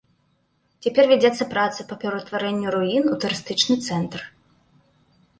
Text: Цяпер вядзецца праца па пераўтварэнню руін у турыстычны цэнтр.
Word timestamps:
Цяпер 0.85 1.05
вядзецца 1.09 1.43
праца 1.51 1.85
па 1.91 1.97
пераўтварэнню 2.03 2.73
руін 2.77 3.03
у 3.13 3.19
турыстычны 3.25 3.75
цэнтр. 3.87 4.19